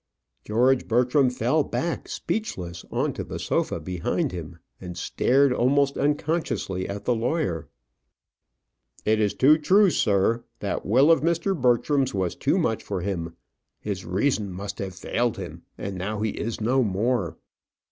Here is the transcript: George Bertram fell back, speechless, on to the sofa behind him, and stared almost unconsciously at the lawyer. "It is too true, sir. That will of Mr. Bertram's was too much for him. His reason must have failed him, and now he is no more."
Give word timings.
George 0.43 0.87
Bertram 0.87 1.29
fell 1.29 1.63
back, 1.63 2.07
speechless, 2.09 2.83
on 2.89 3.13
to 3.13 3.23
the 3.23 3.37
sofa 3.37 3.79
behind 3.79 4.31
him, 4.31 4.57
and 4.79 4.97
stared 4.97 5.53
almost 5.53 5.95
unconsciously 5.95 6.89
at 6.89 7.05
the 7.05 7.13
lawyer. 7.13 7.67
"It 9.05 9.19
is 9.19 9.35
too 9.35 9.59
true, 9.59 9.91
sir. 9.91 10.43
That 10.59 10.87
will 10.87 11.11
of 11.11 11.21
Mr. 11.21 11.55
Bertram's 11.55 12.15
was 12.15 12.33
too 12.35 12.57
much 12.57 12.81
for 12.81 13.01
him. 13.01 13.35
His 13.79 14.03
reason 14.03 14.51
must 14.51 14.79
have 14.79 14.95
failed 14.95 15.37
him, 15.37 15.65
and 15.77 15.97
now 15.99 16.21
he 16.23 16.31
is 16.31 16.59
no 16.59 16.81
more." 16.83 17.37